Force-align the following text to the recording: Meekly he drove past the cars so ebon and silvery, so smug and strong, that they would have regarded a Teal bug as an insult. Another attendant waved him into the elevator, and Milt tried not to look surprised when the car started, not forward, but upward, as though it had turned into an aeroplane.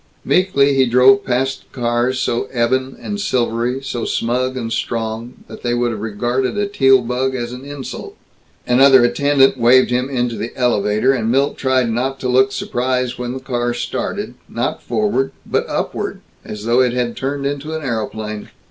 Meekly 0.25 0.73
he 0.73 0.87
drove 0.87 1.23
past 1.23 1.61
the 1.65 1.79
cars 1.79 2.17
so 2.19 2.47
ebon 2.51 2.97
and 2.99 3.21
silvery, 3.21 3.83
so 3.83 4.03
smug 4.03 4.57
and 4.57 4.73
strong, 4.73 5.43
that 5.47 5.61
they 5.61 5.75
would 5.75 5.91
have 5.91 5.99
regarded 5.99 6.57
a 6.57 6.65
Teal 6.65 7.03
bug 7.03 7.35
as 7.35 7.53
an 7.53 7.63
insult. 7.63 8.17
Another 8.65 9.03
attendant 9.05 9.59
waved 9.59 9.91
him 9.91 10.09
into 10.09 10.35
the 10.37 10.57
elevator, 10.57 11.13
and 11.13 11.29
Milt 11.29 11.55
tried 11.55 11.91
not 11.91 12.19
to 12.21 12.27
look 12.27 12.51
surprised 12.51 13.19
when 13.19 13.33
the 13.33 13.39
car 13.39 13.75
started, 13.75 14.33
not 14.49 14.81
forward, 14.81 15.33
but 15.45 15.69
upward, 15.69 16.21
as 16.43 16.65
though 16.65 16.81
it 16.81 16.93
had 16.93 17.15
turned 17.15 17.45
into 17.45 17.75
an 17.75 17.83
aeroplane. 17.83 18.49